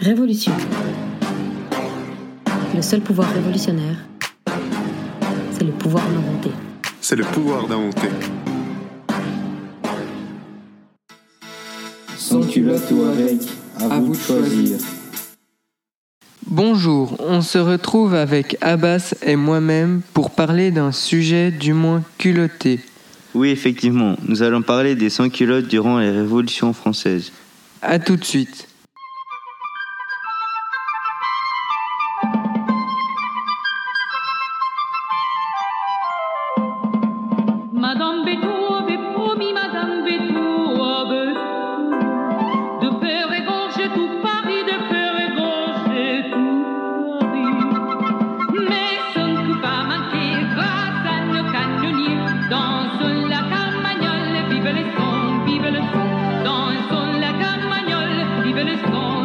Révolution. 0.00 0.52
Le 2.74 2.80
seul 2.80 3.02
pouvoir 3.02 3.30
révolutionnaire, 3.34 3.96
c'est 5.52 5.64
le 5.64 5.72
pouvoir 5.72 6.02
d'inventer. 6.08 6.50
C'est 7.02 7.16
le 7.16 7.24
pouvoir 7.24 7.68
d'inventer. 7.68 8.08
Sans 12.16 12.40
culotte 12.46 12.90
ou 12.92 13.02
avec, 13.02 13.42
à, 13.78 14.00
vous 14.00 14.14
de 14.14 14.18
choisir. 14.18 14.78
Bonjour, 16.46 17.16
on 17.18 17.42
se 17.42 17.58
retrouve 17.58 18.14
avec 18.14 18.56
Abbas 18.62 19.12
et 19.20 19.36
moi-même 19.36 20.00
pour 20.14 20.30
parler 20.30 20.70
d'un 20.70 20.92
sujet 20.92 21.50
du 21.50 21.74
moins 21.74 22.02
culotté. 22.16 22.80
Oui, 23.34 23.50
effectivement, 23.50 24.16
nous 24.26 24.42
allons 24.42 24.62
parler 24.62 24.94
des 24.94 25.10
sans-culottes 25.10 25.68
durant 25.68 25.98
les 25.98 26.10
révolutions 26.10 26.72
françaises. 26.72 27.32
A 27.82 27.98
tout 27.98 28.16
de 28.16 28.24
suite. 28.24 28.69
flores 58.76 58.90
con 58.90 59.19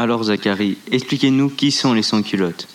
Alors 0.00 0.22
Zachary, 0.22 0.78
expliquez-nous 0.92 1.50
qui 1.50 1.72
sont 1.72 1.92
les 1.92 2.04
sans-culottes. 2.04 2.68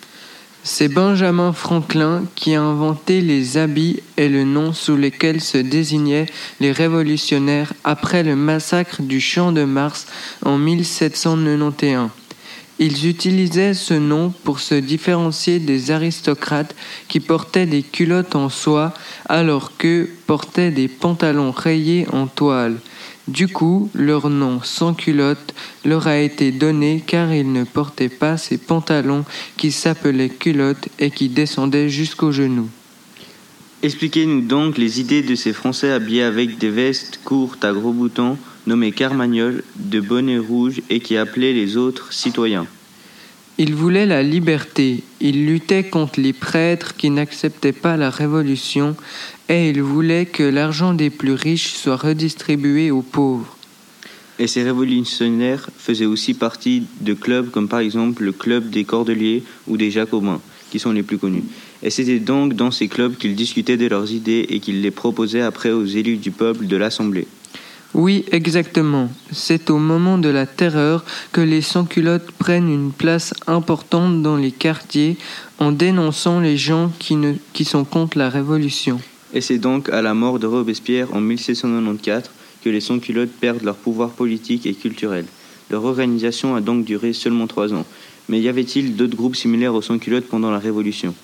C'est 0.62 0.88
Benjamin 0.88 1.54
Franklin 1.54 2.24
qui 2.34 2.54
a 2.54 2.60
inventé 2.60 3.22
les 3.22 3.56
habits 3.56 4.00
et 4.18 4.28
le 4.28 4.44
nom 4.44 4.74
sous 4.74 4.94
lesquels 4.94 5.40
se 5.40 5.56
désignaient 5.56 6.26
les 6.60 6.70
révolutionnaires 6.70 7.72
après 7.82 8.22
le 8.22 8.36
massacre 8.36 9.00
du 9.00 9.22
Champ 9.22 9.52
de 9.52 9.64
Mars 9.64 10.06
en 10.44 10.58
1791. 10.58 12.10
Ils 12.78 13.06
utilisaient 13.08 13.72
ce 13.72 13.94
nom 13.94 14.30
pour 14.44 14.60
se 14.60 14.74
différencier 14.74 15.60
des 15.60 15.92
aristocrates 15.92 16.74
qui 17.08 17.20
portaient 17.20 17.66
des 17.66 17.82
culottes 17.82 18.36
en 18.36 18.50
soie 18.50 18.92
alors 19.30 19.78
qu'eux 19.78 20.10
portaient 20.26 20.72
des 20.72 20.88
pantalons 20.88 21.52
rayés 21.52 22.06
en 22.12 22.26
toile. 22.26 22.76
Du 23.26 23.48
coup, 23.48 23.90
leur 23.94 24.28
nom 24.28 24.60
sans 24.62 24.92
culotte 24.92 25.54
leur 25.84 26.06
a 26.06 26.18
été 26.18 26.52
donné 26.52 27.02
car 27.06 27.32
ils 27.32 27.50
ne 27.50 27.64
portaient 27.64 28.10
pas 28.10 28.36
ces 28.36 28.58
pantalons 28.58 29.24
qui 29.56 29.72
s'appelaient 29.72 30.28
culottes 30.28 30.88
et 30.98 31.10
qui 31.10 31.30
descendaient 31.30 31.88
jusqu'aux 31.88 32.32
genoux. 32.32 32.68
Expliquez-nous 33.82 34.42
donc 34.42 34.76
les 34.76 35.00
idées 35.00 35.22
de 35.22 35.34
ces 35.34 35.52
Français 35.52 35.90
habillés 35.90 36.22
avec 36.22 36.58
des 36.58 36.70
vestes 36.70 37.20
courtes 37.24 37.64
à 37.64 37.72
gros 37.72 37.92
boutons, 37.92 38.36
nommées 38.66 38.92
carmagnoles, 38.92 39.62
de 39.76 40.00
bonnets 40.00 40.38
rouges 40.38 40.82
et 40.90 41.00
qui 41.00 41.16
appelaient 41.16 41.52
les 41.52 41.76
autres 41.76 42.12
citoyens. 42.12 42.66
Ils 43.56 43.74
voulaient 43.74 44.06
la 44.06 44.24
liberté, 44.24 45.04
ils 45.20 45.46
luttaient 45.46 45.84
contre 45.84 46.20
les 46.20 46.32
prêtres 46.32 46.96
qui 46.96 47.08
n'acceptaient 47.08 47.72
pas 47.72 47.96
la 47.96 48.10
révolution 48.10 48.96
et 49.48 49.70
ils 49.70 49.80
voulaient 49.80 50.26
que 50.26 50.42
l'argent 50.42 50.92
des 50.92 51.08
plus 51.08 51.34
riches 51.34 51.74
soit 51.74 51.96
redistribué 51.96 52.90
aux 52.90 53.02
pauvres. 53.02 53.56
Et 54.40 54.48
ces 54.48 54.64
révolutionnaires 54.64 55.70
faisaient 55.78 56.04
aussi 56.04 56.34
partie 56.34 56.82
de 57.00 57.14
clubs 57.14 57.52
comme 57.52 57.68
par 57.68 57.78
exemple 57.78 58.24
le 58.24 58.32
club 58.32 58.70
des 58.70 58.82
Cordeliers 58.82 59.44
ou 59.68 59.76
des 59.76 59.92
Jacobins, 59.92 60.40
qui 60.72 60.80
sont 60.80 60.90
les 60.90 61.04
plus 61.04 61.18
connus. 61.18 61.44
Et 61.84 61.90
c'était 61.90 62.18
donc 62.18 62.54
dans 62.54 62.72
ces 62.72 62.88
clubs 62.88 63.16
qu'ils 63.16 63.36
discutaient 63.36 63.76
de 63.76 63.86
leurs 63.86 64.10
idées 64.10 64.46
et 64.48 64.58
qu'ils 64.58 64.82
les 64.82 64.90
proposaient 64.90 65.42
après 65.42 65.70
aux 65.70 65.84
élus 65.84 66.16
du 66.16 66.32
peuple 66.32 66.66
de 66.66 66.76
l'Assemblée. 66.76 67.28
Oui, 67.94 68.24
exactement. 68.32 69.08
C'est 69.30 69.70
au 69.70 69.78
moment 69.78 70.18
de 70.18 70.28
la 70.28 70.46
terreur 70.46 71.04
que 71.30 71.40
les 71.40 71.62
sans-culottes 71.62 72.32
prennent 72.32 72.68
une 72.68 72.90
place 72.90 73.32
importante 73.46 74.20
dans 74.20 74.36
les 74.36 74.50
quartiers 74.50 75.16
en 75.60 75.70
dénonçant 75.70 76.40
les 76.40 76.56
gens 76.56 76.90
qui, 76.98 77.14
ne, 77.14 77.34
qui 77.52 77.64
sont 77.64 77.84
contre 77.84 78.18
la 78.18 78.28
révolution. 78.28 79.00
Et 79.32 79.40
c'est 79.40 79.58
donc 79.58 79.88
à 79.90 80.02
la 80.02 80.12
mort 80.12 80.40
de 80.40 80.46
Robespierre 80.46 81.14
en 81.14 81.20
1794 81.20 82.30
que 82.64 82.70
les 82.70 82.80
sans-culottes 82.80 83.32
perdent 83.32 83.62
leur 83.62 83.76
pouvoir 83.76 84.10
politique 84.10 84.66
et 84.66 84.74
culturel. 84.74 85.26
Leur 85.70 85.84
organisation 85.84 86.56
a 86.56 86.60
donc 86.60 86.84
duré 86.84 87.12
seulement 87.12 87.46
trois 87.46 87.72
ans. 87.74 87.86
Mais 88.28 88.40
y 88.40 88.48
avait-il 88.48 88.96
d'autres 88.96 89.16
groupes 89.16 89.36
similaires 89.36 89.74
aux 89.74 89.82
sans-culottes 89.82 90.26
pendant 90.28 90.50
la 90.50 90.58
Révolution? 90.58 91.14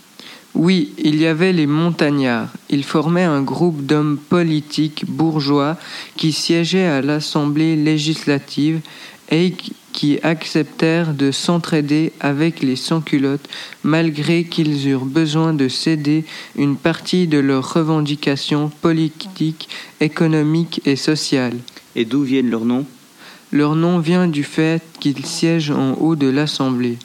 Oui, 0.55 0.93
il 0.99 1.17
y 1.17 1.26
avait 1.26 1.52
les 1.52 1.67
montagnards. 1.67 2.49
Ils 2.69 2.85
formaient 2.85 3.25
un 3.25 3.43
groupe 3.43 3.87
d'hommes 3.87 4.19
politiques 4.19 5.05
bourgeois 5.06 5.76
qui 6.17 6.32
siégeaient 6.32 6.87
à 6.87 7.02
l'Assemblée 7.02 7.76
législative 7.76 8.81
et 9.31 9.55
qui 9.93 10.19
acceptèrent 10.23 11.14
de 11.14 11.31
s'entraider 11.31 12.12
avec 12.20 12.62
les 12.62 12.76
sans-culottes 12.76 13.49
malgré 13.85 14.44
qu'ils 14.44 14.88
eurent 14.88 15.05
besoin 15.05 15.52
de 15.52 15.69
céder 15.69 16.25
une 16.56 16.76
partie 16.76 17.29
de 17.29 17.38
leurs 17.38 17.75
revendications 17.75 18.70
politiques, 18.82 19.69
économiques 20.00 20.81
et 20.85 20.96
sociales. 20.96 21.58
Et 21.94 22.05
d'où 22.05 22.23
viennent 22.23 22.50
leurs 22.50 22.64
noms? 22.64 22.87
Leur 23.53 23.76
nom 23.76 23.99
vient 23.99 24.29
du 24.29 24.44
fait 24.44 24.82
qu'ils 25.00 25.26
siègent 25.26 25.73
en 25.73 25.94
haut 25.94 26.17
de 26.17 26.29
l'Assemblée. 26.29 26.99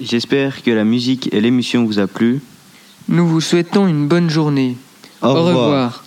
J'espère 0.00 0.62
que 0.62 0.70
la 0.70 0.84
musique 0.84 1.32
et 1.32 1.40
l'émission 1.40 1.84
vous 1.84 1.98
a 1.98 2.06
plu. 2.06 2.40
Nous 3.08 3.26
vous 3.28 3.40
souhaitons 3.40 3.86
une 3.86 4.08
bonne 4.08 4.28
journée. 4.28 4.76
Au, 5.22 5.28
Au 5.28 5.44
revoir. 5.44 6.03